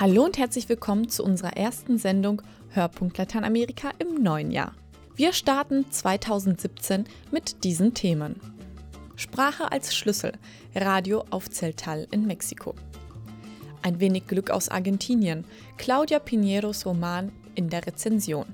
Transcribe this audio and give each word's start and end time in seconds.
Hallo 0.00 0.24
und 0.24 0.38
herzlich 0.38 0.66
willkommen 0.70 1.10
zu 1.10 1.22
unserer 1.22 1.58
ersten 1.58 1.98
Sendung 1.98 2.40
Hörpunkt 2.70 3.18
Lateinamerika 3.18 3.90
im 3.98 4.22
neuen 4.22 4.50
Jahr. 4.50 4.74
Wir 5.14 5.34
starten 5.34 5.84
2017 5.90 7.04
mit 7.30 7.64
diesen 7.64 7.92
Themen. 7.92 8.40
Sprache 9.14 9.70
als 9.70 9.94
Schlüssel, 9.94 10.32
Radio 10.74 11.26
auf 11.28 11.50
Zeltal 11.50 12.08
in 12.12 12.26
Mexiko. 12.26 12.74
Ein 13.82 14.00
wenig 14.00 14.26
Glück 14.26 14.48
aus 14.48 14.70
Argentinien, 14.70 15.44
Claudia 15.76 16.16
Piñeros 16.16 16.86
Roman 16.86 17.30
in 17.54 17.68
der 17.68 17.86
Rezension. 17.86 18.46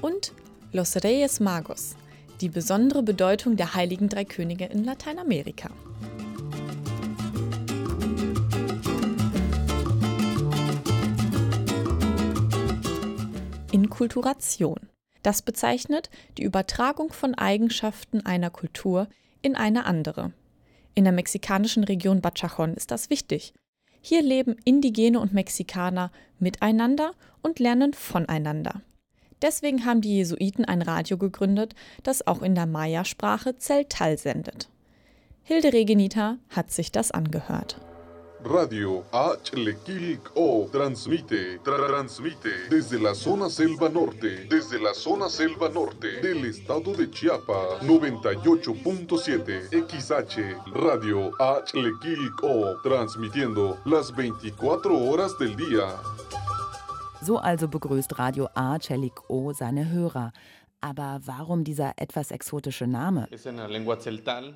Und 0.00 0.32
Los 0.72 0.96
Reyes 0.96 1.38
Magos, 1.38 1.94
die 2.40 2.48
besondere 2.48 3.04
Bedeutung 3.04 3.54
der 3.54 3.74
heiligen 3.74 4.08
drei 4.08 4.24
Könige 4.24 4.64
in 4.64 4.82
Lateinamerika. 4.82 5.70
Inkulturation. 13.88 14.90
Das 15.22 15.40
bezeichnet 15.40 16.10
die 16.36 16.42
Übertragung 16.42 17.10
von 17.10 17.34
Eigenschaften 17.34 18.24
einer 18.24 18.50
Kultur 18.50 19.08
in 19.40 19.56
eine 19.56 19.86
andere. 19.86 20.32
In 20.94 21.04
der 21.04 21.12
mexikanischen 21.14 21.84
Region 21.84 22.20
Bachachon 22.20 22.74
ist 22.74 22.90
das 22.90 23.08
wichtig. 23.08 23.54
Hier 24.02 24.22
leben 24.22 24.56
Indigene 24.64 25.18
und 25.18 25.32
Mexikaner 25.32 26.12
miteinander 26.38 27.12
und 27.40 27.60
lernen 27.60 27.94
voneinander. 27.94 28.82
Deswegen 29.40 29.86
haben 29.86 30.02
die 30.02 30.16
Jesuiten 30.16 30.66
ein 30.66 30.82
Radio 30.82 31.16
gegründet, 31.16 31.74
das 32.02 32.26
auch 32.26 32.42
in 32.42 32.54
der 32.54 32.66
Maya-Sprache 32.66 33.56
Zeltal 33.56 34.18
sendet. 34.18 34.68
Hilde 35.42 35.72
Regenita 35.72 36.36
hat 36.50 36.70
sich 36.72 36.92
das 36.92 37.10
angehört. 37.10 37.80
Radio 38.44 39.04
HLQO 39.12 40.68
transmite, 40.70 41.58
transmite 41.64 42.68
desde 42.70 43.00
la 43.00 43.12
zona 43.12 43.50
selva 43.50 43.88
norte, 43.88 44.46
desde 44.48 44.78
la 44.78 44.94
zona 44.94 45.28
selva 45.28 45.68
norte 45.68 46.20
del 46.20 46.44
estado 46.44 46.92
de 46.94 47.10
Chiapas, 47.10 47.82
98.7 47.82 49.68
XH, 49.70 50.54
Radio 50.72 51.32
HLQO, 51.40 52.80
transmitiendo 52.82 53.76
las 53.84 54.14
24 54.14 54.96
horas 54.96 55.36
del 55.38 55.56
día. 55.56 55.96
So 57.20 57.38
also 57.38 57.66
begrüßt 57.66 58.18
Radio 58.20 58.48
A 58.54 58.78
Celik 58.78 59.28
O 59.28 59.52
seine 59.52 59.90
Hörer. 59.90 60.32
Aber 60.80 61.20
warum 61.26 61.64
dieser 61.64 61.94
etwas 61.96 62.30
exotische 62.30 62.86
Name? 62.86 63.26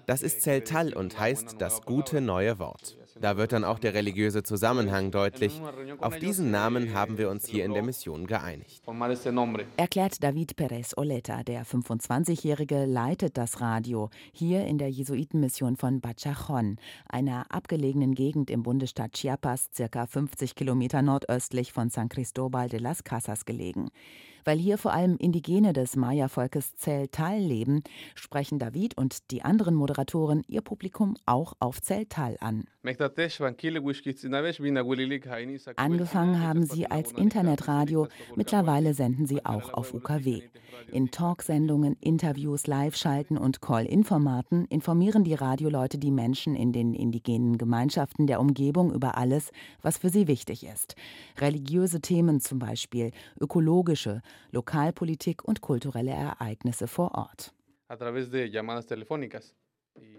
Das 0.07 0.23
ist 0.23 0.43
Zeltal 0.43 0.93
und 0.95 1.19
heißt 1.19 1.57
das 1.59 1.83
gute 1.83 2.21
neue 2.21 2.61
Wort. 2.61 2.97
Da 3.21 3.37
wird 3.37 3.53
dann 3.53 3.65
auch 3.65 3.79
der 3.79 3.95
religiöse 3.95 4.43
Zusammenhang 4.43 5.11
deutlich. 5.11 5.61
Auf 5.99 6.19
diesen 6.19 6.51
Namen 6.51 6.95
haben 6.95 7.19
wir 7.19 7.31
uns 7.31 7.47
hier 7.47 7.65
in 7.65 7.73
der 7.73 7.83
Mission 7.83 8.27
geeinigt. 8.27 8.83
Erklärt 9.77 10.23
David 10.23 10.57
Perez 10.57 10.93
Oleta, 10.97 11.43
der 11.43 11.65
25-Jährige, 11.65 12.85
leitet 12.85 13.37
das 13.37 13.61
Radio 13.61 14.11
hier 14.33 14.67
in 14.67 14.79
der 14.79 14.91
Jesuitenmission 14.91 15.77
von 15.77 16.01
Bachachon, 16.01 16.77
einer 17.09 17.47
abgelegenen 17.51 18.15
Gegend 18.15 18.51
im 18.51 18.63
Bundesstaat 18.63 19.13
Chiapas, 19.13 19.69
circa 19.75 20.07
50 20.07 20.55
Kilometer 20.55 21.03
nordöstlich 21.03 21.73
von 21.73 21.91
San 21.91 22.09
Cristobal 22.09 22.69
de 22.69 22.81
las 22.81 23.05
Casas 23.05 23.45
gelegen. 23.45 23.91
Weil 24.45 24.59
hier 24.59 24.79
vor 24.79 24.93
allem 24.93 25.17
Indigene 25.17 25.73
des 25.73 25.97
Maya-Volkes 25.97 26.77
Zeltal 26.77 27.39
leben, 27.39 27.83
sprechen 28.15 28.59
David 28.59 28.97
und 28.97 29.31
die 29.31 29.43
anderen 29.43 29.75
Moderatoren 29.75 30.43
ihr 30.49 30.63
Publikum 30.63 31.17
auch 31.27 31.55
auf 31.61 31.81
Zeltal 31.81 32.37
an. 32.41 32.65
Angefangen 35.77 36.41
haben 36.41 36.67
sie 36.67 36.91
als 36.91 37.13
Internetradio, 37.13 38.09
mittlerweile 38.35 38.95
senden 38.95 39.27
sie 39.27 39.45
auch 39.45 39.73
auf 39.73 39.95
UKW. 39.95 40.43
In 40.91 41.11
Talksendungen, 41.11 41.97
Interviews, 42.01 42.67
Live-Schalten 42.67 43.39
und 43.39 43.61
Call-In-Formaten 43.61 44.65
informieren 44.67 45.23
die 45.23 45.35
Radioleute 45.35 45.99
die 45.99 46.11
Menschen 46.11 46.57
in 46.57 46.73
den 46.73 46.95
indigenen 46.95 47.57
Gemeinschaften 47.57 48.27
der 48.27 48.41
Umgebung 48.41 48.93
über 48.93 49.17
alles, 49.17 49.53
was 49.81 49.99
für 49.99 50.09
sie 50.09 50.27
wichtig 50.27 50.65
ist. 50.65 50.97
Religiöse 51.39 52.01
Themen 52.01 52.41
zum 52.41 52.59
Beispiel, 52.59 53.13
ökologische, 53.41 54.23
Lokalpolitik 54.51 55.45
und 55.45 55.61
kulturelle 55.61 56.13
Ereignisse 56.13 56.87
vor 56.87 57.15
Ort. 57.15 57.55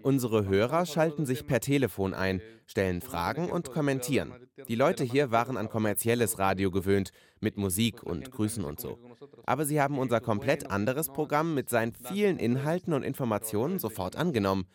Unsere 0.02 0.46
Hörer 0.46 0.86
schalten 0.86 1.26
sich 1.26 1.46
per 1.46 1.60
Telefon 1.60 2.14
ein, 2.14 2.40
stellen 2.66 3.00
Fragen 3.00 3.50
und 3.50 3.72
kommentieren. 3.72 4.32
Die 4.68 4.74
Leute 4.74 5.02
hier 5.02 5.30
waren 5.30 5.56
an 5.56 5.68
kommerzielles 5.68 6.38
Radio 6.38 6.70
gewöhnt, 6.70 7.10
mit 7.40 7.56
Musik 7.56 8.02
und 8.02 8.30
Grüßen 8.30 8.64
und 8.64 8.80
so. 8.80 8.98
Aber 9.46 9.64
sie 9.64 9.80
haben 9.80 9.98
unser 9.98 10.20
komplett 10.20 10.70
anderes 10.70 11.08
Programm 11.08 11.54
mit 11.54 11.68
seinen 11.68 11.94
vielen 11.94 12.38
Inhalten 12.38 12.92
und 12.92 13.02
Informationen 13.02 13.78
sofort 13.78 14.16
angenommen. 14.16 14.66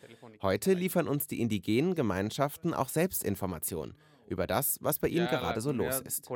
Heute 0.42 0.74
liefern 0.74 1.08
uns 1.08 1.28
die 1.28 1.42
indigenen 1.42 1.96
Gemeinschaften 1.96 2.74
auch 2.74 2.90
selbst 2.90 3.24
Informationen 3.24 3.96
über 4.30 4.48
das, 4.48 4.78
was 4.82 5.00
bei 5.00 5.08
ihnen 5.08 5.28
gerade 5.28 5.62
so 5.62 5.72
los 5.72 6.02
ist. 6.02 6.30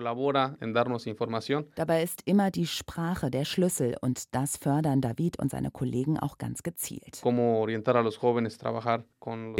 Dabei 1.75 2.03
ist 2.03 2.21
immer 2.25 2.51
die 2.51 2.67
Sprache 2.67 3.31
der 3.31 3.45
Schlüssel 3.45 3.95
und 4.01 4.35
das 4.35 4.57
fördern 4.57 5.01
David 5.01 5.39
und 5.39 5.51
seine 5.51 5.71
Kollegen 5.71 6.19
auch 6.19 6.37
ganz 6.37 6.63
gezielt. 6.63 7.23
Wir 7.23 7.65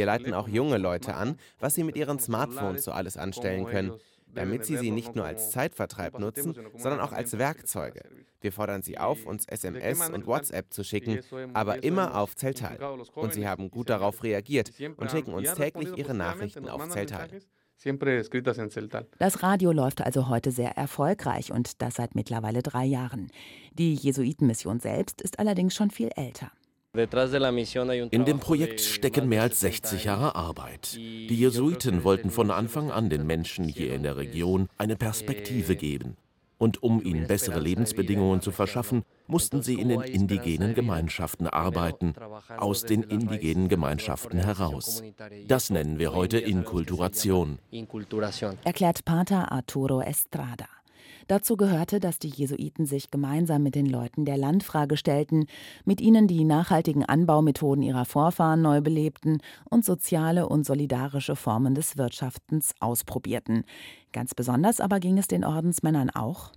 leiten 0.06 0.34
auch 0.34 0.48
junge 0.48 0.78
Leute 0.78 1.14
an, 1.14 1.36
was 1.58 1.74
sie 1.74 1.84
mit 1.84 1.96
ihren 1.96 2.18
Smartphones 2.18 2.84
so 2.84 2.92
alles 2.92 3.16
anstellen 3.16 3.66
können 3.66 3.94
damit 4.34 4.64
sie 4.64 4.76
sie 4.76 4.90
nicht 4.90 5.14
nur 5.14 5.24
als 5.24 5.50
Zeitvertreib 5.50 6.18
nutzen, 6.18 6.54
sondern 6.76 7.00
auch 7.00 7.12
als 7.12 7.38
Werkzeuge. 7.38 8.02
Wir 8.40 8.52
fordern 8.52 8.82
sie 8.82 8.98
auf, 8.98 9.26
uns 9.26 9.46
SMS 9.46 10.10
und 10.10 10.26
WhatsApp 10.26 10.72
zu 10.72 10.84
schicken, 10.84 11.20
aber 11.54 11.82
immer 11.82 12.16
auf 12.16 12.36
Zeltal. 12.36 12.78
Und 13.14 13.32
sie 13.32 13.48
haben 13.48 13.70
gut 13.70 13.90
darauf 13.90 14.22
reagiert 14.22 14.72
und 14.96 15.10
schicken 15.10 15.32
uns 15.32 15.54
täglich 15.54 15.96
ihre 15.96 16.14
Nachrichten 16.14 16.68
auf 16.68 16.88
Zeltal. 16.88 17.28
Das 19.18 19.42
Radio 19.42 19.72
läuft 19.72 20.00
also 20.00 20.28
heute 20.28 20.50
sehr 20.50 20.76
erfolgreich 20.76 21.52
und 21.52 21.82
das 21.82 21.94
seit 21.94 22.14
mittlerweile 22.14 22.62
drei 22.62 22.84
Jahren. 22.84 23.30
Die 23.72 23.94
Jesuitenmission 23.94 24.80
selbst 24.80 25.20
ist 25.20 25.38
allerdings 25.38 25.74
schon 25.74 25.90
viel 25.90 26.10
älter. 26.16 26.50
In 26.94 28.24
dem 28.24 28.38
Projekt 28.38 28.80
stecken 28.80 29.28
mehr 29.28 29.42
als 29.42 29.58
60 29.60 30.04
Jahre 30.04 30.36
Arbeit. 30.36 30.94
Die 30.94 31.34
Jesuiten 31.34 32.04
wollten 32.04 32.30
von 32.30 32.52
Anfang 32.52 32.92
an 32.92 33.10
den 33.10 33.26
Menschen 33.26 33.66
hier 33.66 33.92
in 33.94 34.04
der 34.04 34.16
Region 34.16 34.68
eine 34.78 34.94
Perspektive 34.94 35.74
geben. 35.74 36.16
Und 36.58 36.82
um 36.82 37.02
ihnen 37.02 37.26
bessere 37.26 37.60
Lebensbedingungen 37.60 38.40
zu 38.40 38.50
verschaffen, 38.50 39.04
mussten 39.26 39.62
sie 39.62 39.74
in 39.74 39.88
den 39.88 40.02
indigenen 40.02 40.74
Gemeinschaften 40.74 41.46
arbeiten, 41.46 42.14
aus 42.56 42.82
den 42.82 43.02
indigenen 43.02 43.68
Gemeinschaften 43.68 44.38
heraus. 44.38 45.02
Das 45.46 45.70
nennen 45.70 45.98
wir 45.98 46.12
heute 46.12 46.38
Inkulturation. 46.38 47.58
Erklärt 48.64 49.04
Pater 49.04 49.52
Arturo 49.52 50.00
Estrada. 50.00 50.66
Dazu 51.26 51.56
gehörte, 51.56 52.00
dass 52.00 52.18
die 52.18 52.28
Jesuiten 52.28 52.86
sich 52.86 53.10
gemeinsam 53.10 53.62
mit 53.62 53.74
den 53.74 53.86
Leuten 53.86 54.24
der 54.24 54.36
Landfrage 54.36 54.96
stellten, 54.96 55.46
mit 55.84 56.00
ihnen 56.00 56.28
die 56.28 56.44
nachhaltigen 56.44 57.04
Anbaumethoden 57.04 57.82
ihrer 57.82 58.04
Vorfahren 58.04 58.62
neu 58.62 58.80
belebten 58.80 59.38
und 59.68 59.84
soziale 59.84 60.48
und 60.48 60.66
solidarische 60.66 61.36
Formen 61.36 61.74
des 61.74 61.96
Wirtschaftens 61.96 62.74
ausprobierten. 62.80 63.64
Ganz 64.12 64.32
besonders 64.32 64.80
aber 64.80 65.00
ging 65.00 65.18
es 65.18 65.26
den 65.26 65.44
Ordensmännern 65.44 66.08
auch 66.08 66.52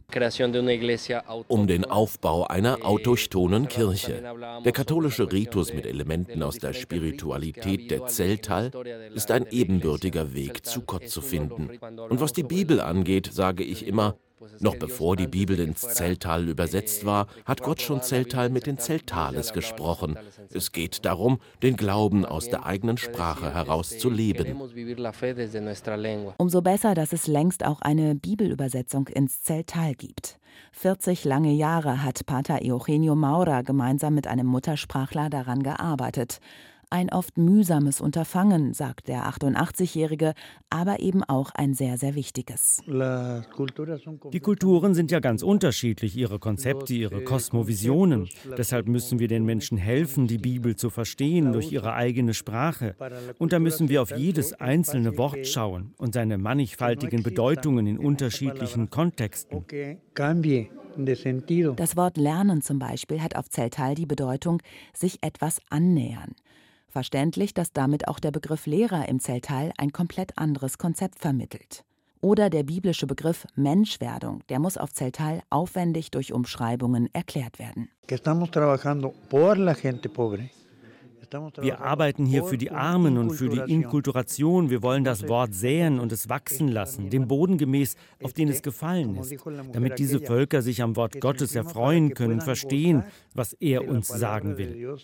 um 1.47 1.67
den 1.67 1.85
Aufbau 1.85 2.45
einer 2.45 2.85
autochthonen 2.85 3.67
Kirche. 3.67 4.23
Der 4.63 4.71
katholische 4.71 5.31
Ritus 5.31 5.73
mit 5.73 5.87
Elementen 5.87 6.43
aus 6.43 6.59
der 6.59 6.73
Spiritualität 6.73 7.89
der 7.89 8.05
Zeltal 8.05 8.71
ist 9.15 9.31
ein 9.31 9.47
ebenbürtiger 9.49 10.35
Weg, 10.35 10.67
zu 10.67 10.81
Gott 10.81 11.09
zu 11.09 11.21
finden. 11.21 11.71
Und 12.09 12.21
was 12.21 12.31
die 12.31 12.43
Bibel 12.43 12.79
angeht, 12.79 13.31
sage 13.33 13.63
ich 13.63 13.87
immer, 13.87 14.15
noch 14.59 14.75
bevor 14.75 15.15
die 15.15 15.27
Bibel 15.27 15.59
ins 15.59 15.81
Zeltal 15.81 16.47
übersetzt 16.47 17.05
war, 17.05 17.27
hat 17.45 17.61
Gott 17.61 17.81
schon 17.81 18.01
Zeltal 18.01 18.49
mit 18.49 18.67
den 18.67 18.77
Zeltales 18.77 19.53
gesprochen. 19.53 20.17
Es 20.51 20.71
geht 20.71 21.05
darum, 21.05 21.39
den 21.63 21.75
Glauben 21.75 22.25
aus 22.25 22.49
der 22.49 22.65
eigenen 22.65 22.97
Sprache 22.97 23.53
heraus 23.53 23.97
zu 23.97 24.09
leben. 24.09 24.61
Umso 26.37 26.61
besser, 26.61 26.93
dass 26.93 27.13
es 27.13 27.27
längst 27.27 27.65
auch 27.65 27.81
eine 27.81 28.15
Bibelübersetzung 28.15 29.07
ins 29.07 29.41
Zeltal 29.43 29.95
gibt. 29.95 30.39
40 30.71 31.25
lange 31.25 31.53
Jahre 31.53 32.03
hat 32.03 32.25
Pater 32.25 32.59
Eugenio 32.61 33.15
Maurer 33.15 33.63
gemeinsam 33.63 34.13
mit 34.13 34.27
einem 34.27 34.47
Muttersprachler 34.47 35.29
daran 35.29 35.63
gearbeitet. 35.63 36.39
Ein 36.89 37.09
oft 37.09 37.37
mühsames 37.37 37.99
Unterfangen, 37.99 38.73
sagt 38.73 39.09
der 39.09 39.25
88-Jährige, 39.27 40.33
aber 40.69 41.01
eben 41.01 41.21
auch 41.21 41.51
ein 41.53 41.73
sehr, 41.73 41.97
sehr 41.97 42.15
wichtiges. 42.15 42.81
Die 42.87 44.39
Kulturen 44.39 44.93
sind 44.93 45.11
ja 45.11 45.19
ganz 45.19 45.43
unterschiedlich, 45.43 46.15
ihre 46.15 46.39
Konzepte, 46.39 46.93
ihre 46.93 47.25
Kosmovisionen. 47.25 48.29
Deshalb 48.57 48.87
müssen 48.87 49.19
wir 49.19 49.27
den 49.27 49.43
Menschen 49.43 49.77
helfen, 49.77 50.27
die 50.27 50.37
Bibel 50.37 50.77
zu 50.77 50.89
verstehen 50.89 51.51
durch 51.51 51.73
ihre 51.73 51.93
eigene 51.93 52.33
Sprache. 52.33 52.95
Und 53.37 53.51
da 53.51 53.59
müssen 53.59 53.89
wir 53.89 54.01
auf 54.01 54.15
jedes 54.15 54.53
einzelne 54.53 55.17
Wort 55.17 55.45
schauen 55.45 55.93
und 55.97 56.13
seine 56.13 56.37
mannigfaltigen 56.37 57.21
Bedeutungen 57.21 57.85
in 57.85 57.99
unterschiedlichen 57.99 58.89
Kontexten. 58.89 59.65
Das 61.75 61.97
Wort 61.97 62.17
lernen 62.17 62.61
zum 62.61 62.79
Beispiel 62.79 63.21
hat 63.21 63.35
auf 63.35 63.49
Zeltal 63.49 63.93
die 63.93 64.05
Bedeutung 64.05 64.61
sich 64.93 65.19
etwas 65.21 65.61
annähern. 65.69 66.33
Verständlich, 66.89 67.53
dass 67.53 67.73
damit 67.73 68.07
auch 68.07 68.19
der 68.19 68.31
Begriff 68.31 68.65
Lehrer 68.65 69.07
im 69.07 69.19
Zellteil 69.19 69.71
ein 69.77 69.91
komplett 69.91 70.37
anderes 70.37 70.77
Konzept 70.77 71.19
vermittelt. 71.19 71.83
Oder 72.21 72.49
der 72.49 72.63
biblische 72.63 73.05
Begriff 73.05 73.45
Menschwerdung, 73.55 74.41
der 74.49 74.59
muss 74.59 74.77
auf 74.77 74.93
Zellteil 74.93 75.41
aufwendig 75.49 76.11
durch 76.11 76.33
Umschreibungen 76.33 77.09
erklärt 77.13 77.59
werden. 77.59 77.89
Wir 81.59 81.81
arbeiten 81.81 82.25
hier 82.25 82.43
für 82.43 82.57
die 82.57 82.71
Armen 82.71 83.17
und 83.17 83.31
für 83.31 83.49
die 83.49 83.71
Inkulturation. 83.71 84.69
Wir 84.69 84.81
wollen 84.81 85.03
das 85.03 85.27
Wort 85.27 85.53
säen 85.53 85.99
und 85.99 86.11
es 86.11 86.29
wachsen 86.29 86.67
lassen, 86.67 87.09
dem 87.09 87.27
Boden 87.27 87.57
gemäß, 87.57 87.95
auf 88.23 88.33
den 88.33 88.49
es 88.49 88.61
gefallen 88.61 89.15
ist, 89.17 89.35
damit 89.73 89.99
diese 89.99 90.19
Völker 90.19 90.61
sich 90.61 90.81
am 90.81 90.95
Wort 90.95 91.19
Gottes 91.19 91.55
erfreuen 91.55 92.13
können, 92.13 92.41
verstehen, 92.41 93.03
was 93.33 93.53
er 93.53 93.87
uns 93.87 94.07
sagen 94.07 94.57
will. 94.57 94.97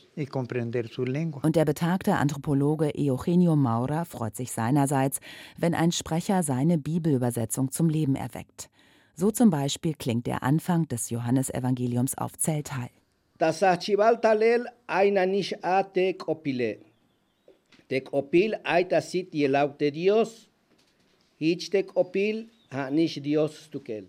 Und 1.41 1.55
der 1.55 1.65
betagte 1.65 2.15
Anthropologe 2.15 2.91
Eugenio 2.95 3.55
Maura 3.55 4.05
freut 4.05 4.35
sich 4.35 4.51
seinerseits, 4.51 5.19
wenn 5.57 5.73
ein 5.73 5.91
Sprecher 5.91 6.43
seine 6.43 6.77
Bibelübersetzung 6.77 7.71
zum 7.71 7.89
Leben 7.89 8.15
erweckt. 8.15 8.69
So 9.15 9.29
zum 9.29 9.51
Beispiel 9.51 9.93
klingt 9.93 10.25
der 10.25 10.41
Anfang 10.41 10.87
des 10.87 11.09
Johannesevangeliums 11.11 12.17
auf 12.17 12.37
Zeltal. 12.37 12.89
Das 13.39 13.59
tasachchival 13.59 14.21
talel 14.21 14.67
aina 14.85 15.25
nish 15.25 15.55
a 15.63 15.81
tecopile. 15.83 16.77
Tecopil 17.89 18.53
aita 18.63 19.01
sit 19.01 19.33
je 19.33 19.47
laute 19.47 19.91
Dios. 19.91 20.49
Hitch 21.39 21.63
Ich 21.63 21.69
tecopil 21.71 22.49
ha 22.71 22.91
nicht 22.91 23.25
Dios 23.25 23.71
tukel. 23.71 24.07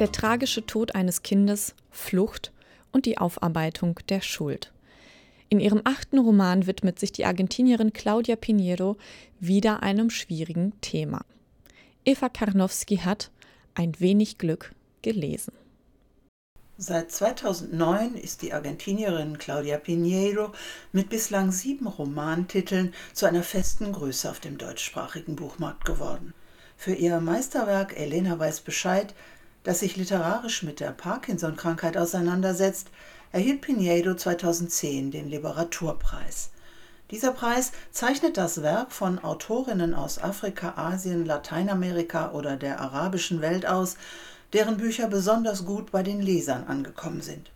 Der 0.00 0.10
tragische 0.10 0.66
Tod 0.66 0.96
eines 0.96 1.22
Kindes, 1.22 1.76
Flucht 1.92 2.50
und 2.90 3.06
die 3.06 3.18
Aufarbeitung 3.18 4.00
der 4.08 4.20
Schuld. 4.20 4.72
In 5.52 5.60
ihrem 5.60 5.82
achten 5.84 6.18
Roman 6.18 6.66
widmet 6.66 6.98
sich 6.98 7.12
die 7.12 7.26
Argentinierin 7.26 7.92
Claudia 7.92 8.36
Pinheiro 8.36 8.96
wieder 9.38 9.82
einem 9.82 10.08
schwierigen 10.08 10.72
Thema. 10.80 11.26
Eva 12.06 12.30
Karnowski 12.30 12.96
hat 12.96 13.30
Ein 13.74 14.00
wenig 14.00 14.38
Glück 14.38 14.72
gelesen. 15.02 15.52
Seit 16.78 17.12
2009 17.12 18.14
ist 18.14 18.40
die 18.40 18.54
Argentinierin 18.54 19.36
Claudia 19.36 19.76
Pinheiro 19.76 20.52
mit 20.90 21.10
bislang 21.10 21.52
sieben 21.52 21.86
Romantiteln 21.86 22.94
zu 23.12 23.26
einer 23.26 23.42
festen 23.42 23.92
Größe 23.92 24.30
auf 24.30 24.40
dem 24.40 24.56
deutschsprachigen 24.56 25.36
Buchmarkt 25.36 25.84
geworden. 25.84 26.32
Für 26.78 26.94
ihr 26.94 27.20
Meisterwerk 27.20 27.94
Elena 28.00 28.38
weiß 28.38 28.62
Bescheid, 28.62 29.14
das 29.64 29.80
sich 29.80 29.96
literarisch 29.96 30.62
mit 30.62 30.80
der 30.80 30.92
Parkinson-Krankheit 30.92 31.98
auseinandersetzt, 31.98 32.88
erhielt 33.32 33.62
Pinheiro 33.62 34.14
2010 34.14 35.10
den 35.10 35.28
Literaturpreis. 35.28 36.50
Dieser 37.10 37.32
Preis 37.32 37.72
zeichnet 37.90 38.36
das 38.36 38.62
Werk 38.62 38.92
von 38.92 39.18
Autorinnen 39.18 39.94
aus 39.94 40.18
Afrika, 40.18 40.74
Asien, 40.76 41.26
Lateinamerika 41.26 42.32
oder 42.32 42.56
der 42.56 42.80
arabischen 42.80 43.40
Welt 43.40 43.66
aus, 43.66 43.96
deren 44.52 44.76
Bücher 44.76 45.08
besonders 45.08 45.64
gut 45.64 45.90
bei 45.90 46.02
den 46.02 46.20
Lesern 46.20 46.64
angekommen 46.66 47.22
sind. 47.22 47.50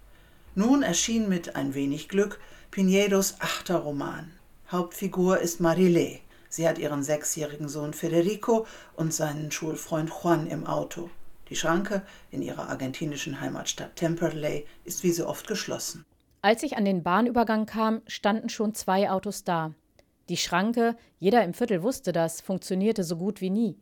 Nun 0.54 0.82
erschien 0.82 1.28
mit 1.28 1.56
ein 1.56 1.74
wenig 1.74 2.08
Glück 2.08 2.40
Pinheiros 2.70 3.36
achter 3.40 3.76
Roman. 3.76 4.32
Hauptfigur 4.70 5.38
ist 5.38 5.60
Marilé. 5.60 6.20
Sie 6.48 6.66
hat 6.68 6.78
ihren 6.78 7.02
sechsjährigen 7.02 7.68
Sohn 7.68 7.92
Federico 7.92 8.66
und 8.94 9.12
seinen 9.12 9.50
Schulfreund 9.50 10.10
Juan 10.10 10.46
im 10.46 10.66
Auto. 10.66 11.10
Die 11.48 11.56
Schranke 11.56 12.02
in 12.30 12.42
ihrer 12.42 12.68
argentinischen 12.68 13.40
Heimatstadt 13.40 13.96
Temperley 13.96 14.66
ist 14.84 15.02
wie 15.02 15.12
so 15.12 15.26
oft 15.26 15.46
geschlossen. 15.46 16.04
Als 16.42 16.62
ich 16.62 16.76
an 16.76 16.84
den 16.84 17.02
Bahnübergang 17.02 17.66
kam, 17.66 18.02
standen 18.06 18.48
schon 18.48 18.74
zwei 18.74 19.10
Autos 19.10 19.44
da. 19.44 19.72
Die 20.28 20.36
Schranke, 20.36 20.96
jeder 21.18 21.44
im 21.44 21.54
Viertel 21.54 21.82
wusste 21.82 22.12
das, 22.12 22.40
funktionierte 22.40 23.04
so 23.04 23.16
gut 23.16 23.40
wie 23.40 23.50
nie. 23.50 23.78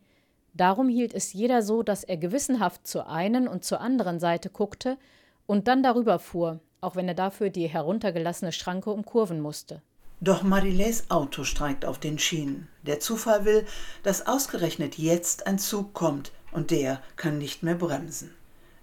Darum 0.52 0.88
hielt 0.88 1.14
es 1.14 1.32
jeder 1.32 1.62
so, 1.62 1.82
dass 1.82 2.04
er 2.04 2.16
gewissenhaft 2.16 2.86
zur 2.86 3.08
einen 3.08 3.48
und 3.48 3.64
zur 3.64 3.80
anderen 3.80 4.20
Seite 4.20 4.50
guckte 4.50 4.98
und 5.46 5.68
dann 5.68 5.82
darüber 5.82 6.18
fuhr, 6.18 6.60
auch 6.80 6.96
wenn 6.96 7.08
er 7.08 7.14
dafür 7.14 7.50
die 7.50 7.66
heruntergelassene 7.66 8.52
Schranke 8.52 8.90
umkurven 8.90 9.40
musste. 9.40 9.82
Doch 10.20 10.42
Marilés 10.42 11.10
Auto 11.10 11.44
streikt 11.44 11.84
auf 11.84 11.98
den 11.98 12.18
Schienen. 12.18 12.68
Der 12.82 13.00
Zufall 13.00 13.44
will, 13.44 13.66
dass 14.04 14.26
ausgerechnet 14.26 14.96
jetzt 14.96 15.46
ein 15.46 15.58
Zug 15.58 15.92
kommt, 15.92 16.32
und 16.54 16.70
der 16.70 17.02
kann 17.16 17.36
nicht 17.38 17.62
mehr 17.62 17.74
bremsen. 17.74 18.32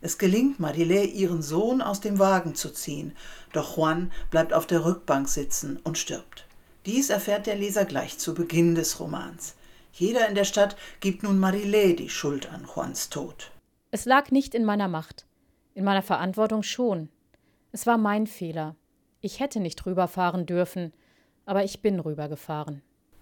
Es 0.01 0.17
gelingt 0.17 0.59
Marilé, 0.59 1.05
ihren 1.05 1.41
Sohn 1.41 1.81
aus 1.81 2.01
dem 2.01 2.19
Wagen 2.19 2.55
zu 2.55 2.69
ziehen, 2.71 3.15
doch 3.53 3.77
Juan 3.77 4.11
bleibt 4.29 4.53
auf 4.53 4.67
der 4.67 4.83
Rückbank 4.83 5.29
sitzen 5.29 5.79
und 5.83 5.97
stirbt. 5.97 6.45
Dies 6.85 7.09
erfährt 7.09 7.45
der 7.45 7.55
Leser 7.55 7.85
gleich 7.85 8.17
zu 8.17 8.33
Beginn 8.33 8.73
des 8.75 8.99
Romans. 8.99 9.55
Jeder 9.93 10.27
in 10.27 10.35
der 10.35 10.45
Stadt 10.45 10.75
gibt 10.99 11.21
nun 11.21 11.39
Marilé 11.39 11.95
die 11.95 12.09
Schuld 12.09 12.51
an 12.51 12.67
Juans 12.75 13.09
Tod. 13.09 13.51
Es 13.91 14.05
lag 14.05 14.31
nicht 14.31 14.55
in 14.55 14.65
meiner 14.65 14.87
Macht, 14.87 15.25
in 15.75 15.83
meiner 15.83 16.01
Verantwortung 16.01 16.63
schon. 16.63 17.09
Es 17.71 17.85
war 17.85 17.97
mein 17.97 18.25
Fehler. 18.25 18.75
Ich 19.21 19.39
hätte 19.39 19.59
nicht 19.59 19.85
rüberfahren 19.85 20.45
dürfen, 20.45 20.93
aber 21.45 21.63
ich 21.63 21.81
bin 21.81 21.99
rübergefahren. 21.99 22.81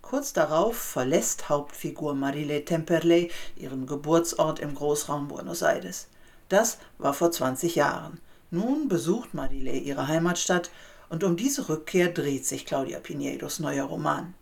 Kurz 0.10 0.34
darauf 0.34 0.76
verlässt 0.76 1.50
Hauptfigur 1.50 2.16
Marile 2.16 2.66
Temperley 2.66 3.30
ihren 3.56 3.86
Geburtsort 3.86 4.60
im 4.60 4.74
Großraum 4.74 5.28
Buenos 5.28 5.62
Aires. 5.62 6.08
Das 6.48 6.80
war 6.98 7.14
vor 7.14 7.30
20 7.30 7.76
Jahren. 7.76 8.20
Nun 8.50 8.88
besucht 8.88 9.36
Marile 9.36 9.74
ihre 9.74 10.08
Heimatstadt 10.08 10.72
und 11.10 11.24
um 11.24 11.38
diese 11.38 11.70
Rückkehr 11.70 12.10
dreht 12.10 12.44
sich 12.48 12.66
Claudia 12.66 13.00
Pinheiros 13.00 13.60
neuer 13.60 13.86
Roman. 13.86 14.34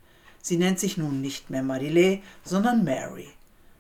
Sie 0.42 0.56
nennt 0.56 0.80
sich 0.80 0.96
nun 0.96 1.20
nicht 1.20 1.50
mehr 1.50 1.64
Marile, 1.64 2.22
sondern 2.46 2.86
Mary. 2.86 3.28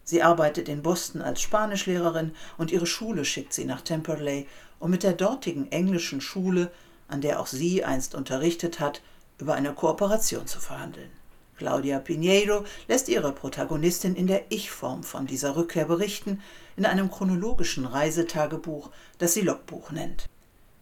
Sie 0.03 0.21
arbeitet 0.21 0.67
in 0.67 0.81
Boston 0.81 1.21
als 1.21 1.41
Spanischlehrerin 1.41 2.35
und 2.57 2.69
ihre 2.69 2.85
Schule 2.85 3.23
schickt 3.23 3.53
sie 3.53 3.63
nach 3.63 3.79
Temperley, 3.79 4.45
um 4.79 4.91
mit 4.91 5.03
der 5.03 5.13
dortigen 5.13 5.71
englischen 5.71 6.19
Schule, 6.19 6.69
an 7.07 7.21
der 7.21 7.39
auch 7.39 7.47
sie 7.47 7.85
einst 7.85 8.13
unterrichtet 8.13 8.81
hat, 8.81 9.01
über 9.37 9.53
eine 9.53 9.71
Kooperation 9.71 10.47
zu 10.47 10.59
verhandeln. 10.59 11.16
Claudia 11.57 11.99
Pinheiro 11.99 12.63
lässt 12.87 13.09
ihre 13.09 13.31
Protagonistin 13.31 14.15
in 14.15 14.27
der 14.27 14.43
Ich-Form 14.49 15.03
von 15.03 15.25
dieser 15.25 15.55
Rückkehr 15.55 15.85
berichten, 15.85 16.41
in 16.75 16.85
einem 16.85 17.09
chronologischen 17.09 17.85
Reisetagebuch, 17.85 18.91
das 19.17 19.33
sie 19.33 19.41
Logbuch 19.41 19.91
nennt. 19.91 20.29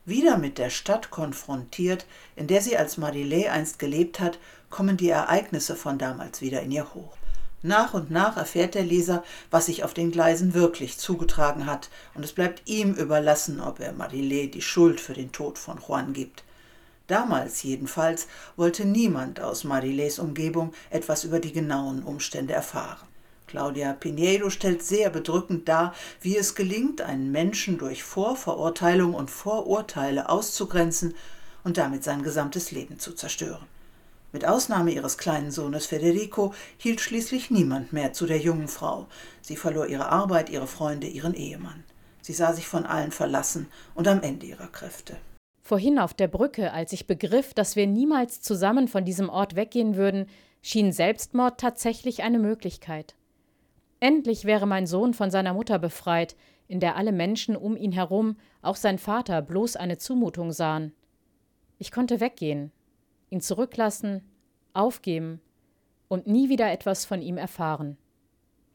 Wieder 0.06 0.38
mit 0.38 0.58
der 0.58 0.70
Stadt 0.70 1.10
konfrontiert, 1.10 2.06
in 2.36 2.48
der 2.48 2.62
sie 2.62 2.78
als 2.78 3.00
Marilé 3.00 3.50
einst 3.50 3.80
gelebt 3.80 4.20
hat, 4.20 4.38
kommen 4.70 4.98
die 4.98 5.10
Ereignisse 5.10 5.76
von 5.76 5.98
damals 5.98 6.42
wieder 6.42 6.62
in 6.62 6.72
ihr 6.72 6.94
hoch. 6.94 7.18
Nach 7.64 7.96
und 7.96 8.12
nach 8.12 8.38
erfährt 8.38 8.76
der 8.76 8.84
Leser, 8.84 9.24
was 9.50 9.66
sich 9.66 9.84
auf 9.84 9.96
den 9.96 10.12
Gleisen 10.12 10.54
wirklich 10.54 11.00
zugetragen 11.00 11.66
hat, 11.66 11.90
und 12.14 12.24
es 12.24 12.34
bleibt 12.34 12.70
ihm 12.70 12.94
überlassen, 12.94 13.60
ob 13.60 13.80
er 13.80 13.96
Marilé 13.96 14.52
die 14.52 14.62
Schuld 14.62 15.02
für 15.02 15.14
den 15.14 15.32
Tod 15.32 15.58
von 15.58 15.80
Juan 15.80 16.14
gibt. 16.14 16.44
Damals 17.08 17.62
jedenfalls 17.64 18.28
wollte 18.56 18.86
niemand 18.86 19.40
aus 19.40 19.64
Marilés 19.64 20.20
Umgebung 20.20 20.74
etwas 20.90 21.24
über 21.24 21.40
die 21.40 21.52
genauen 21.52 22.04
Umstände 22.04 22.54
erfahren. 22.54 23.08
Claudia 23.48 23.94
Pinheiro 23.94 24.50
stellt 24.50 24.84
sehr 24.84 25.12
bedrückend 25.12 25.70
dar, 25.70 25.94
wie 26.20 26.36
es 26.36 26.56
gelingt, 26.56 27.02
einen 27.02 27.32
Menschen 27.32 27.78
durch 27.78 28.04
Vorverurteilung 28.04 29.14
und 29.14 29.30
Vorurteile 29.30 30.30
auszugrenzen 30.30 31.14
und 31.64 31.78
damit 31.78 32.04
sein 32.04 32.24
gesamtes 32.24 32.72
Leben 32.72 33.00
zu 33.00 33.14
zerstören. 33.14 33.66
Mit 34.32 34.46
Ausnahme 34.46 34.92
ihres 34.92 35.18
kleinen 35.18 35.52
Sohnes 35.52 35.86
Federico 35.86 36.54
hielt 36.78 37.00
schließlich 37.00 37.52
niemand 37.52 37.94
mehr 37.94 38.14
zu 38.14 38.26
der 38.26 38.40
jungen 38.40 38.68
Frau. 38.68 39.08
Sie 39.42 39.56
verlor 39.56 39.88
ihre 39.88 40.10
Arbeit, 40.10 40.50
ihre 40.50 40.68
Freunde, 40.68 41.08
ihren 41.08 41.36
Ehemann. 41.36 41.84
Sie 42.22 42.34
sah 42.34 42.52
sich 42.52 42.68
von 42.68 42.86
allen 42.86 43.12
verlassen 43.12 43.68
und 43.94 44.08
am 44.08 44.22
Ende 44.24 44.48
ihrer 44.48 44.68
Kräfte. 44.68 45.16
Vorhin 45.66 45.98
auf 45.98 46.14
der 46.14 46.28
Brücke, 46.28 46.74
als 46.74 46.94
ich 46.94 47.08
begriff, 47.08 47.56
dass 47.56 47.76
wir 47.76 47.88
niemals 47.88 48.40
zusammen 48.40 48.88
von 48.88 49.04
diesem 49.04 49.30
Ort 49.30 49.56
weggehen 49.56 49.96
würden, 49.96 50.28
schien 50.62 50.92
Selbstmord 50.92 51.60
tatsächlich 51.60 52.22
eine 52.22 52.38
Möglichkeit. 52.38 53.16
Endlich 54.00 54.46
wäre 54.46 54.68
mein 54.68 54.86
Sohn 54.86 55.16
von 55.16 55.32
seiner 55.32 55.56
Mutter 55.56 55.80
befreit, 55.80 56.36
in 56.68 56.80
der 56.80 56.96
alle 56.98 57.12
Menschen 57.12 57.56
um 57.56 57.76
ihn 57.76 57.92
herum, 57.94 58.38
auch 58.62 58.76
sein 58.76 59.00
Vater, 59.00 59.42
bloß 59.42 59.76
eine 59.76 59.98
Zumutung 59.98 60.52
sahen. 60.52 60.94
Ich 61.80 61.90
konnte 61.90 62.20
weggehen, 62.20 62.72
ihn 63.32 63.42
zurücklassen, 63.42 64.22
aufgeben 64.76 65.42
und 66.10 66.28
nie 66.28 66.48
wieder 66.48 66.72
etwas 66.72 67.06
von 67.06 67.24
ihm 67.24 67.40
erfahren. 67.40 67.98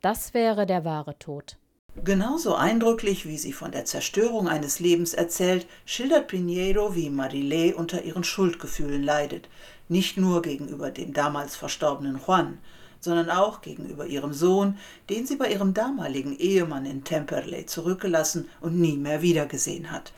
Das 0.00 0.35
wäre 0.35 0.66
der 0.66 0.85
wahre 0.85 1.16
Tod. 1.20 1.56
Genauso 1.97 2.54
eindrücklich, 2.54 3.26
wie 3.26 3.37
sie 3.37 3.52
von 3.52 3.73
der 3.73 3.85
Zerstörung 3.85 4.49
eines 4.49 4.78
Lebens 4.78 5.12
erzählt, 5.12 5.66
schildert 5.85 6.28
Pinheiro, 6.28 6.94
wie 6.94 7.11
Marilé 7.11 7.75
unter 7.75 8.02
ihren 8.02 8.23
Schuldgefühlen 8.23 9.02
leidet, 9.02 9.49
nicht 9.88 10.16
nur 10.16 10.40
gegenüber 10.40 10.90
dem 10.90 11.12
damals 11.12 11.56
verstorbenen 11.56 12.20
Juan, 12.25 12.59
sondern 13.00 13.28
auch 13.28 13.61
gegenüber 13.61 14.06
ihrem 14.06 14.32
Sohn, 14.32 14.78
den 15.09 15.26
sie 15.26 15.37
bei 15.37 15.50
ihrem 15.50 15.75
damaligen 15.75 16.38
Ehemann 16.38 16.87
in 16.87 17.02
Temperley 17.02 17.66
zurückgelassen 17.66 18.49
und 18.61 18.78
nie 18.78 18.97
mehr 18.97 19.20
wiedergesehen 19.20 19.90
hat. 19.90 20.12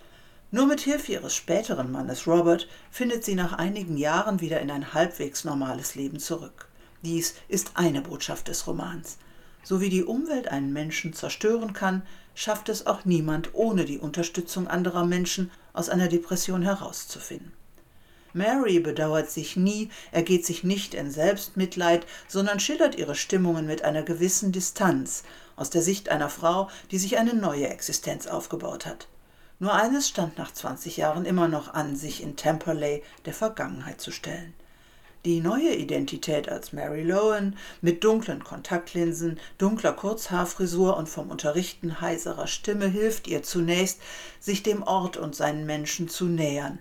Nur 0.50 0.67
mit 0.67 0.81
Hilfe 0.81 1.12
ihres 1.12 1.35
späteren 1.35 1.91
Mannes 1.91 2.26
Robert 2.26 2.69
findet 2.91 3.25
sie 3.25 3.35
nach 3.35 3.55
einigen 3.55 3.97
Jahren 3.97 4.43
wieder 4.43 4.61
in 4.61 4.71
ein 4.71 4.93
halbwegs 4.93 5.45
normales 5.45 5.95
Leben 5.95 6.19
zurück. 6.19 6.69
Dies 7.00 7.35
ist 7.49 7.73
eine 7.75 8.02
Botschaft 8.02 8.49
des 8.49 8.67
Romans. 8.67 9.17
So 9.62 9.81
wie 9.81 9.90
die 9.90 10.04
Umwelt 10.04 10.49
einen 10.49 10.73
Menschen 10.73 11.12
zerstören 11.12 11.73
kann, 11.73 12.02
schafft 12.35 12.69
es 12.69 12.87
auch 12.87 13.04
niemand 13.04 13.54
ohne 13.54 13.85
die 13.85 13.99
Unterstützung 13.99 14.66
anderer 14.66 15.04
Menschen 15.04 15.50
aus 15.73 15.88
einer 15.88 16.09
Depression 16.09 16.62
herauszufinden. 16.62 17.52
Mary 18.35 18.81
bedauert 18.81 19.31
sich 19.31 19.57
nie, 19.57 19.90
ergeht 20.11 20.47
sich 20.47 20.64
nicht 20.64 20.95
in 20.95 21.11
Selbstmitleid, 21.11 22.07
sondern 22.28 22.61
schildert 22.61 22.95
ihre 22.95 23.14
Stimmungen 23.14 23.66
mit 23.66 23.85
einer 23.85 24.02
gewissen 24.02 24.52
Distanz, 24.52 25.23
aus 25.54 25.69
der 25.69 25.83
Sicht 25.83 26.09
einer 26.09 26.31
Frau, 26.31 26.69
die 26.90 26.99
sich 26.99 27.19
eine 27.19 27.35
neue 27.35 27.69
Existenz 27.69 28.26
aufgebaut 28.26 28.87
hat. 28.87 29.07
Nur 29.59 29.75
eines 29.75 30.09
stand 30.09 30.38
nach 30.38 30.52
20 30.52 30.97
Jahren 30.97 31.25
immer 31.25 31.47
noch 31.47 31.75
an, 31.75 31.95
sich 31.95 32.23
in 32.23 32.37
Temperley 32.37 33.02
der 33.26 33.35
Vergangenheit 33.35 34.00
zu 34.00 34.11
stellen. 34.11 34.54
Die 35.25 35.41
neue 35.41 35.76
Identität 35.76 36.49
als 36.49 36.73
Mary 36.73 37.05
Lowen 37.05 37.55
mit 37.81 38.02
dunklen 38.02 38.43
Kontaktlinsen, 38.43 39.38
dunkler 39.57 39.93
Kurzhaarfrisur 39.93 40.97
und 40.97 41.09
vom 41.09 41.31
Unterrichten 41.31 42.00
heiserer 42.00 42.49
Stimme 42.49 42.88
hilft 42.88 43.29
ihr 43.29 43.45
zunächst, 43.45 44.00
sich 44.41 44.64
dem 44.64 44.83
Ort 44.83 45.17
und 45.17 45.37
seinen 45.37 45.64
Menschen 45.64 46.09
zu 46.09 46.25
nähern. 46.25 46.81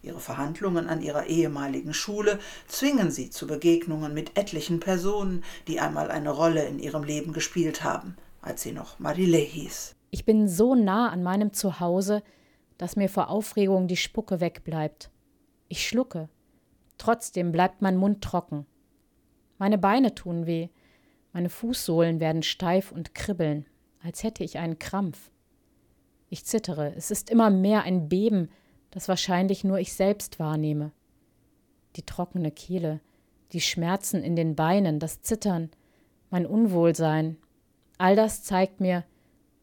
Ihre 0.00 0.20
Verhandlungen 0.20 0.88
an 0.88 1.02
ihrer 1.02 1.26
ehemaligen 1.26 1.92
Schule 1.92 2.38
zwingen 2.68 3.10
sie 3.10 3.28
zu 3.28 3.46
Begegnungen 3.46 4.14
mit 4.14 4.38
etlichen 4.38 4.80
Personen, 4.80 5.44
die 5.68 5.78
einmal 5.78 6.10
eine 6.10 6.30
Rolle 6.30 6.64
in 6.64 6.78
ihrem 6.78 7.04
Leben 7.04 7.34
gespielt 7.34 7.84
haben, 7.84 8.16
als 8.40 8.62
sie 8.62 8.72
noch 8.72 8.98
Marilé 8.98 9.44
hieß. 9.44 9.94
Ich 10.10 10.24
bin 10.24 10.48
so 10.48 10.74
nah 10.74 11.10
an 11.10 11.22
meinem 11.22 11.52
Zuhause, 11.52 12.22
dass 12.78 12.96
mir 12.96 13.10
vor 13.10 13.28
Aufregung 13.28 13.88
die 13.88 13.98
Spucke 13.98 14.40
wegbleibt. 14.40 15.10
Ich 15.68 15.86
schlucke, 15.86 16.30
Trotzdem 16.98 17.52
bleibt 17.52 17.82
mein 17.82 17.96
Mund 17.96 18.22
trocken. 18.22 18.66
Meine 19.58 19.78
Beine 19.78 20.14
tun 20.14 20.46
weh, 20.46 20.68
meine 21.32 21.48
Fußsohlen 21.48 22.20
werden 22.20 22.42
steif 22.42 22.92
und 22.92 23.14
kribbeln, 23.14 23.66
als 24.02 24.22
hätte 24.22 24.44
ich 24.44 24.58
einen 24.58 24.78
Krampf. 24.78 25.30
Ich 26.28 26.44
zittere, 26.44 26.94
es 26.94 27.10
ist 27.10 27.30
immer 27.30 27.50
mehr 27.50 27.82
ein 27.82 28.08
Beben, 28.08 28.48
das 28.90 29.08
wahrscheinlich 29.08 29.64
nur 29.64 29.78
ich 29.78 29.92
selbst 29.92 30.38
wahrnehme. 30.38 30.92
Die 31.96 32.02
trockene 32.02 32.50
Kehle, 32.50 33.00
die 33.52 33.60
Schmerzen 33.60 34.22
in 34.22 34.36
den 34.36 34.54
Beinen, 34.54 34.98
das 34.98 35.22
Zittern, 35.22 35.70
mein 36.30 36.46
Unwohlsein, 36.46 37.36
all 37.98 38.16
das 38.16 38.42
zeigt 38.42 38.80
mir, 38.80 39.04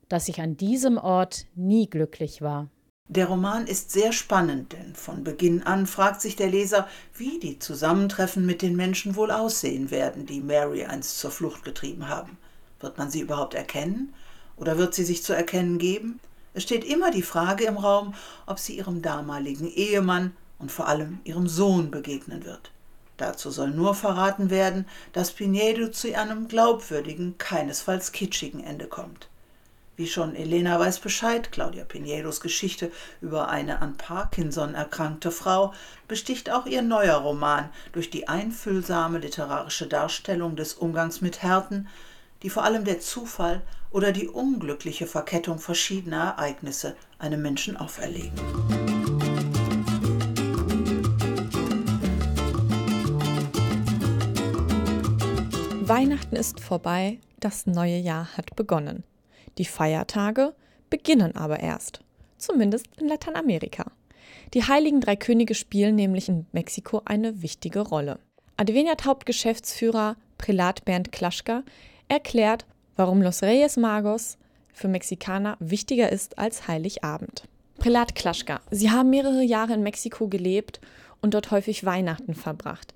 dass 0.09 0.27
ich 0.27 0.41
an 0.41 0.57
diesem 0.57 0.97
Ort 0.97 1.45
nie 1.55 1.89
glücklich 1.89 2.41
war. 2.41 2.69
Der 3.11 3.25
Roman 3.25 3.67
ist 3.67 3.91
sehr 3.91 4.13
spannend, 4.13 4.71
denn 4.71 4.95
von 4.95 5.25
Beginn 5.25 5.63
an 5.63 5.85
fragt 5.85 6.21
sich 6.21 6.37
der 6.37 6.49
Leser, 6.49 6.87
wie 7.13 7.39
die 7.39 7.59
Zusammentreffen 7.59 8.45
mit 8.45 8.61
den 8.61 8.77
Menschen 8.77 9.17
wohl 9.17 9.31
aussehen 9.31 9.91
werden, 9.91 10.25
die 10.25 10.39
Mary 10.39 10.85
einst 10.85 11.19
zur 11.19 11.29
Flucht 11.29 11.65
getrieben 11.65 12.07
haben. 12.07 12.37
Wird 12.79 12.97
man 12.97 13.11
sie 13.11 13.19
überhaupt 13.19 13.53
erkennen? 13.53 14.13
Oder 14.55 14.77
wird 14.77 14.93
sie 14.93 15.03
sich 15.03 15.23
zu 15.23 15.33
erkennen 15.33 15.77
geben? 15.77 16.21
Es 16.53 16.63
steht 16.63 16.85
immer 16.85 17.11
die 17.11 17.21
Frage 17.21 17.65
im 17.65 17.75
Raum, 17.75 18.13
ob 18.45 18.59
sie 18.59 18.77
ihrem 18.77 19.01
damaligen 19.01 19.69
Ehemann 19.69 20.33
und 20.57 20.71
vor 20.71 20.87
allem 20.87 21.19
ihrem 21.25 21.49
Sohn 21.49 21.91
begegnen 21.91 22.45
wird. 22.45 22.71
Dazu 23.17 23.51
soll 23.51 23.71
nur 23.71 23.93
verraten 23.93 24.49
werden, 24.49 24.85
dass 25.11 25.33
Pinedo 25.33 25.89
zu 25.89 26.17
einem 26.17 26.47
glaubwürdigen, 26.47 27.37
keinesfalls 27.37 28.13
kitschigen 28.13 28.63
Ende 28.63 28.87
kommt. 28.87 29.27
Wie 29.97 30.07
schon 30.07 30.35
Elena 30.35 30.79
weiß 30.79 30.99
Bescheid, 30.99 31.51
Claudia 31.51 31.83
Pinheiros 31.83 32.39
Geschichte 32.39 32.91
über 33.19 33.49
eine 33.49 33.81
an 33.81 33.97
Parkinson 33.97 34.73
erkrankte 34.73 35.31
Frau 35.31 35.73
besticht 36.07 36.49
auch 36.49 36.65
ihr 36.65 36.81
neuer 36.81 37.17
Roman 37.17 37.69
durch 37.91 38.09
die 38.09 38.29
einfühlsame 38.29 39.19
literarische 39.19 39.87
Darstellung 39.87 40.55
des 40.55 40.75
Umgangs 40.75 41.19
mit 41.19 41.43
Härten, 41.43 41.89
die 42.41 42.49
vor 42.49 42.63
allem 42.63 42.85
der 42.85 43.01
Zufall 43.01 43.61
oder 43.91 44.13
die 44.13 44.29
unglückliche 44.29 45.07
Verkettung 45.07 45.59
verschiedener 45.59 46.35
Ereignisse 46.37 46.95
einem 47.19 47.41
Menschen 47.41 47.75
auferlegen. 47.75 48.31
Weihnachten 55.81 56.37
ist 56.37 56.61
vorbei, 56.61 57.19
das 57.41 57.65
neue 57.65 57.97
Jahr 57.97 58.37
hat 58.37 58.55
begonnen. 58.55 59.03
Die 59.57 59.65
Feiertage 59.65 60.53
beginnen 60.89 61.35
aber 61.35 61.59
erst, 61.59 62.01
zumindest 62.37 62.87
in 62.99 63.07
Lateinamerika. 63.07 63.91
Die 64.53 64.63
Heiligen 64.63 65.01
Drei 65.01 65.15
Könige 65.15 65.55
spielen 65.55 65.95
nämlich 65.95 66.29
in 66.29 66.45
Mexiko 66.51 67.01
eine 67.05 67.41
wichtige 67.41 67.79
Rolle. 67.79 68.19
Adveniat 68.57 69.05
Hauptgeschäftsführer 69.05 70.17
Prälat 70.37 70.85
Bernd 70.85 71.11
Klaschka 71.11 71.63
erklärt, 72.07 72.65
warum 72.95 73.21
Los 73.21 73.41
Reyes 73.41 73.77
Magos 73.77 74.37
für 74.73 74.87
Mexikaner 74.87 75.57
wichtiger 75.59 76.11
ist 76.11 76.37
als 76.37 76.67
Heiligabend. 76.67 77.47
Prälat 77.77 78.15
Klaschka, 78.15 78.61
Sie 78.69 78.91
haben 78.91 79.09
mehrere 79.09 79.41
Jahre 79.41 79.73
in 79.73 79.83
Mexiko 79.83 80.27
gelebt 80.27 80.81
und 81.21 81.33
dort 81.33 81.51
häufig 81.51 81.85
Weihnachten 81.85 82.35
verbracht. 82.35 82.93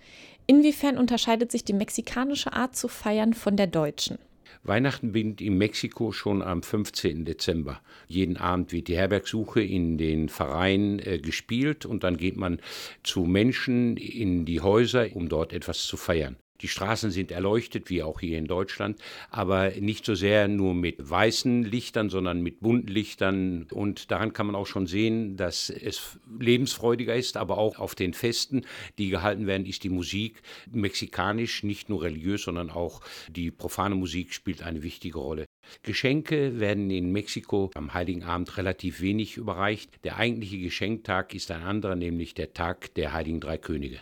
Inwiefern 0.48 0.98
unterscheidet 0.98 1.52
sich 1.52 1.64
die 1.64 1.74
mexikanische 1.74 2.54
Art 2.54 2.76
zu 2.76 2.88
feiern 2.88 3.34
von 3.34 3.58
der 3.58 3.68
deutschen? 3.68 4.20
Weihnachten 4.68 5.12
beginnt 5.12 5.42
in 5.42 5.58
Mexiko 5.58 6.12
schon 6.12 6.42
am 6.42 6.64
15. 6.64 7.26
Dezember. 7.26 7.82
Jeden 8.08 8.38
Abend 8.38 8.72
wird 8.72 8.88
die 8.88 8.98
Herbergsuche 8.98 9.62
in 9.62 9.98
den 9.98 10.30
Vereinen 10.30 11.00
äh, 11.00 11.20
gespielt 11.20 11.86
und 11.86 12.04
dann 12.04 12.18
geht 12.18 12.36
man 12.36 12.60
zu 13.04 13.26
Menschen 13.26 13.98
in 13.98 14.46
die 14.46 14.62
Häuser, 14.62 15.16
um 15.16 15.30
dort 15.30 15.54
etwas 15.54 15.84
zu 15.84 15.98
feiern. 15.98 16.38
Die 16.62 16.68
Straßen 16.68 17.12
sind 17.12 17.32
erleuchtet, 17.32 17.90
wie 17.90 18.02
auch 18.02 18.20
hier 18.20 18.38
in 18.38 18.46
Deutschland, 18.46 19.00
aber 19.30 19.72
nicht 19.72 20.06
so 20.06 20.16
sehr 20.16 20.48
nur 20.48 20.74
mit 20.74 21.10
weißen 21.10 21.64
Lichtern, 21.64 22.10
sondern 22.10 22.42
mit 22.42 22.62
bunten 22.62 22.88
Lichtern. 22.88 23.68
Und 23.72 24.12
daran 24.12 24.34
kann 24.34 24.48
man 24.48 24.56
auch 24.56 24.68
schon 24.68 24.88
sehen, 24.88 25.36
dass 25.38 25.70
es 25.70 26.18
lebensfreudiger 26.40 27.16
ist, 27.16 27.38
aber 27.38 27.58
auch 27.58 27.78
auf 27.78 27.96
den 27.96 28.14
Festen, 28.14 28.66
die 28.98 29.10
gehalten 29.10 29.48
werden, 29.48 29.66
ist 29.66 29.84
die 29.84 29.90
Musik 29.90 30.42
mexikanisch, 30.72 31.64
nicht 31.64 31.90
nur 31.90 32.04
religiös, 32.04 32.44
sondern 32.44 32.70
auch 32.70 33.02
die 33.30 33.52
profane 33.52 33.96
Musik 33.96 34.34
spielt 34.34 34.64
eine 34.64 34.82
wichtige 34.84 35.20
Rolle. 35.20 35.46
Geschenke 35.84 36.60
werden 36.60 36.90
in 36.90 37.12
Mexiko 37.12 37.72
am 37.76 37.94
Heiligen 37.94 38.24
Abend 38.24 38.58
relativ 38.58 39.02
wenig 39.02 39.38
überreicht. 39.38 39.90
Der 40.04 40.18
eigentliche 40.18 40.60
Geschenktag 40.60 41.34
ist 41.34 41.52
ein 41.52 41.64
anderer, 41.64 41.96
nämlich 41.96 42.34
der 42.34 42.54
Tag 42.54 42.94
der 42.96 43.14
Heiligen 43.14 43.40
Drei 43.40 43.58
Könige. 43.58 44.00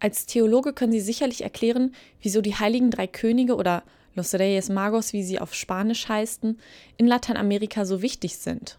Als 0.00 0.24
Theologe 0.24 0.72
können 0.72 0.92
Sie 0.92 1.00
sicherlich 1.00 1.42
erklären, 1.42 1.94
wieso 2.22 2.40
die 2.40 2.54
Heiligen 2.56 2.90
Drei 2.90 3.06
Könige 3.06 3.54
oder 3.54 3.82
Los 4.14 4.34
Reyes 4.34 4.70
Magos, 4.70 5.12
wie 5.12 5.22
sie 5.22 5.38
auf 5.38 5.54
Spanisch 5.54 6.08
heißen, 6.08 6.58
in 6.96 7.06
Lateinamerika 7.06 7.84
so 7.84 8.02
wichtig 8.02 8.36
sind. 8.38 8.78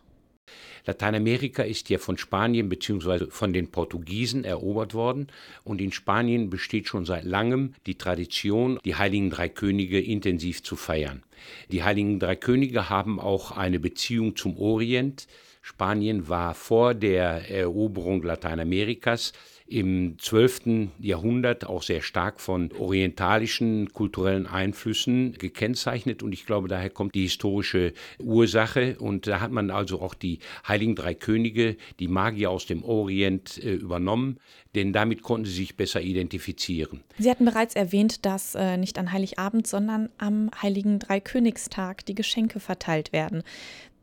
Lateinamerika 0.85 1.63
ist 1.63 1.89
ja 1.89 1.99
von 1.99 2.17
Spanien 2.17 2.67
bzw. 2.67 3.27
von 3.29 3.53
den 3.53 3.69
Portugiesen 3.69 4.43
erobert 4.43 4.95
worden 4.95 5.27
und 5.63 5.79
in 5.79 5.91
Spanien 5.91 6.49
besteht 6.49 6.87
schon 6.87 7.05
seit 7.05 7.23
langem 7.23 7.75
die 7.85 7.99
Tradition, 7.99 8.79
die 8.83 8.95
Heiligen 8.95 9.29
Drei 9.29 9.47
Könige 9.47 10.01
intensiv 10.01 10.63
zu 10.63 10.75
feiern. 10.75 11.23
Die 11.71 11.83
Heiligen 11.83 12.19
Drei 12.19 12.35
Könige 12.35 12.89
haben 12.89 13.19
auch 13.19 13.51
eine 13.51 13.79
Beziehung 13.79 14.35
zum 14.35 14.57
Orient. 14.57 15.27
Spanien 15.61 16.27
war 16.27 16.55
vor 16.55 16.95
der 16.95 17.49
Eroberung 17.51 18.23
Lateinamerikas 18.23 19.33
im 19.71 20.17
12. 20.19 20.89
Jahrhundert 20.99 21.65
auch 21.65 21.81
sehr 21.81 22.01
stark 22.01 22.41
von 22.41 22.71
orientalischen 22.77 23.91
kulturellen 23.93 24.45
Einflüssen 24.45 25.33
gekennzeichnet 25.33 26.23
und 26.23 26.33
ich 26.33 26.45
glaube, 26.45 26.67
daher 26.67 26.89
kommt 26.89 27.15
die 27.15 27.23
historische 27.23 27.93
Ursache 28.19 28.97
und 28.99 29.27
da 29.27 29.39
hat 29.39 29.51
man 29.51 29.71
also 29.71 30.01
auch 30.01 30.13
die 30.13 30.39
Heiligen 30.67 30.95
Drei 30.95 31.13
Könige, 31.13 31.77
die 31.99 32.07
Magier 32.07 32.51
aus 32.51 32.65
dem 32.65 32.83
Orient 32.83 33.63
äh, 33.63 33.73
übernommen, 33.73 34.39
denn 34.75 34.91
damit 34.91 35.21
konnten 35.21 35.45
sie 35.45 35.53
sich 35.53 35.77
besser 35.77 36.01
identifizieren. 36.01 37.01
Sie 37.17 37.29
hatten 37.29 37.45
bereits 37.45 37.75
erwähnt, 37.75 38.25
dass 38.25 38.55
äh, 38.55 38.77
nicht 38.77 38.99
an 38.99 39.11
Heiligabend, 39.11 39.67
sondern 39.67 40.09
am 40.17 40.51
Heiligen 40.61 40.99
Dreikönigstag 40.99 42.05
die 42.05 42.15
Geschenke 42.15 42.59
verteilt 42.59 43.13
werden. 43.13 43.43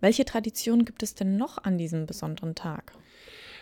Welche 0.01 0.25
Traditionen 0.25 0.85
gibt 0.85 1.03
es 1.03 1.15
denn 1.15 1.37
noch 1.37 1.59
an 1.59 1.77
diesem 1.77 2.07
besonderen 2.07 2.55
Tag? 2.55 2.93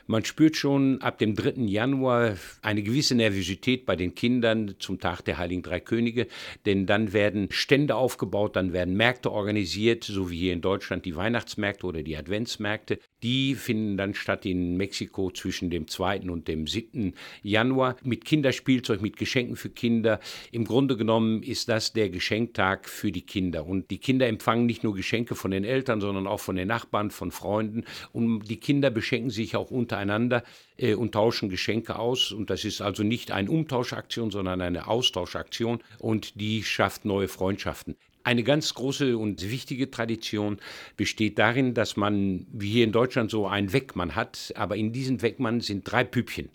Man 0.08 0.24
spürt 0.24 0.56
schon 0.56 1.00
ab 1.00 1.18
dem 1.18 1.34
3. 1.34 1.62
Januar 1.62 2.36
eine 2.62 2.84
gewisse 2.84 3.16
Nervosität 3.16 3.86
bei 3.86 3.96
den 3.96 4.14
Kindern 4.14 4.76
zum 4.78 5.00
Tag 5.00 5.22
der 5.22 5.36
Heiligen 5.36 5.62
Drei 5.62 5.80
Könige, 5.80 6.28
denn 6.64 6.86
dann 6.86 7.12
werden 7.12 7.48
Stände 7.50 7.96
aufgebaut, 7.96 8.54
dann 8.54 8.72
werden 8.72 8.94
Märkte 8.94 9.32
organisiert, 9.32 10.04
so 10.04 10.30
wie 10.30 10.38
hier 10.38 10.52
in 10.52 10.60
Deutschland 10.60 11.06
die 11.06 11.16
Weihnachtsmärkte 11.16 11.86
oder 11.86 12.04
die 12.04 12.16
Adventsmärkte. 12.16 13.00
Die 13.22 13.54
finden 13.54 13.96
dann 13.96 14.14
statt 14.14 14.44
in 14.44 14.76
Mexiko 14.76 15.30
zwischen 15.30 15.70
dem 15.70 15.88
2. 15.88 16.30
und 16.30 16.48
dem 16.48 16.66
7. 16.66 17.14
Januar 17.42 17.96
mit 18.02 18.24
Kinderspielzeug, 18.24 19.00
mit 19.00 19.16
Geschenken 19.16 19.56
für 19.56 19.70
Kinder. 19.70 20.20
Im 20.52 20.64
Grunde 20.64 20.96
genommen 20.96 21.42
ist 21.42 21.68
das 21.68 21.94
der 21.94 22.10
Geschenktag 22.10 22.88
für 22.88 23.10
die 23.10 23.22
Kinder. 23.22 23.66
Und 23.66 23.90
die 23.90 23.98
Kinder 23.98 24.26
empfangen 24.26 24.66
nicht 24.66 24.84
nur 24.84 24.94
Geschenke 24.94 25.34
von 25.34 25.50
den 25.50 25.64
Eltern, 25.64 26.00
sondern 26.00 26.26
auch 26.26 26.40
von 26.40 26.56
den 26.56 26.68
Nachbarn, 26.68 27.10
von 27.10 27.30
Freunden. 27.30 27.84
Und 28.12 28.50
die 28.50 28.58
Kinder 28.58 28.90
beschenken 28.90 29.30
sich 29.30 29.56
auch 29.56 29.70
untereinander 29.70 30.42
äh, 30.76 30.94
und 30.94 31.12
tauschen 31.12 31.48
Geschenke 31.48 31.98
aus. 31.98 32.32
Und 32.32 32.50
das 32.50 32.64
ist 32.64 32.82
also 32.82 33.02
nicht 33.02 33.30
eine 33.30 33.50
Umtauschaktion, 33.50 34.30
sondern 34.30 34.60
eine 34.60 34.88
Austauschaktion. 34.88 35.82
Und 35.98 36.38
die 36.38 36.62
schafft 36.62 37.06
neue 37.06 37.28
Freundschaften. 37.28 37.96
Eine 38.26 38.42
ganz 38.42 38.74
große 38.74 39.16
und 39.16 39.48
wichtige 39.52 39.88
Tradition 39.88 40.58
besteht 40.96 41.38
darin, 41.38 41.74
dass 41.74 41.96
man, 41.96 42.44
wie 42.52 42.70
hier 42.70 42.82
in 42.82 42.90
Deutschland, 42.90 43.30
so 43.30 43.46
einen 43.46 43.72
Weckmann 43.72 44.16
hat, 44.16 44.52
aber 44.56 44.74
in 44.74 44.92
diesem 44.92 45.22
Weckmann 45.22 45.60
sind 45.60 45.84
drei 45.84 46.02
Püppchen. 46.02 46.48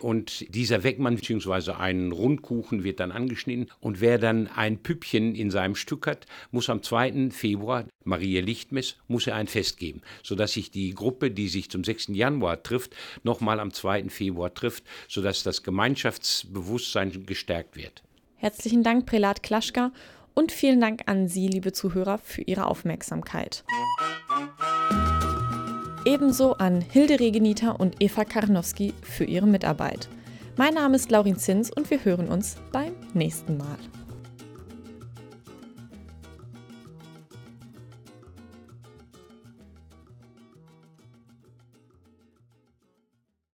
Und 0.00 0.52
dieser 0.52 0.82
Weckmann 0.82 1.14
bzw. 1.14 1.74
ein 1.74 2.10
Rundkuchen 2.10 2.82
wird 2.82 2.98
dann 2.98 3.12
angeschnitten. 3.12 3.68
Und 3.78 4.00
wer 4.00 4.18
dann 4.18 4.48
ein 4.48 4.78
Püppchen 4.78 5.36
in 5.36 5.52
seinem 5.52 5.76
Stück 5.76 6.08
hat, 6.08 6.26
muss 6.50 6.68
am 6.68 6.82
2. 6.82 7.30
Februar, 7.30 7.84
Maria 8.02 8.42
Lichtmess, 8.42 8.96
muss 9.06 9.28
er 9.28 9.36
ein 9.36 9.46
Fest 9.46 9.78
geben, 9.78 10.02
sodass 10.24 10.54
sich 10.54 10.72
die 10.72 10.94
Gruppe, 10.94 11.30
die 11.30 11.46
sich 11.46 11.70
zum 11.70 11.84
6. 11.84 12.08
Januar 12.08 12.60
trifft, 12.64 12.96
nochmal 13.22 13.60
am 13.60 13.72
2. 13.72 14.08
Februar 14.08 14.52
trifft, 14.52 14.82
sodass 15.06 15.44
das 15.44 15.62
Gemeinschaftsbewusstsein 15.62 17.24
gestärkt 17.24 17.76
wird. 17.76 18.02
Herzlichen 18.34 18.82
Dank, 18.82 19.06
Prälat 19.06 19.44
Klaschka. 19.44 19.92
Und 20.34 20.50
vielen 20.50 20.80
Dank 20.80 21.02
an 21.06 21.28
Sie, 21.28 21.46
liebe 21.46 21.72
Zuhörer, 21.72 22.18
für 22.18 22.42
Ihre 22.42 22.66
Aufmerksamkeit. 22.66 23.64
Ebenso 26.04 26.54
an 26.54 26.80
Hilde 26.80 27.20
Regeniter 27.20 27.80
und 27.80 28.02
Eva 28.02 28.24
Karnowski 28.24 28.92
für 29.02 29.24
ihre 29.24 29.46
Mitarbeit. 29.46 30.08
Mein 30.56 30.74
Name 30.74 30.96
ist 30.96 31.10
Laurin 31.10 31.38
Zins 31.38 31.70
und 31.70 31.88
wir 31.90 32.04
hören 32.04 32.28
uns 32.28 32.56
beim 32.72 32.92
nächsten 33.14 33.56
Mal. 33.56 33.78